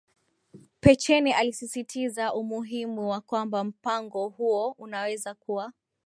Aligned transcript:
Pechenè 0.81 1.33
alisisitiza 1.33 2.33
umuhimu 2.33 3.09
wa 3.09 3.21
kwamba 3.21 3.63
mpango 3.63 4.27
huo 4.29 4.71
unaweza 4.77 5.33
kuwa 5.35 5.73